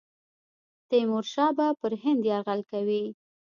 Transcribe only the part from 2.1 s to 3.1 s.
یرغل کوي.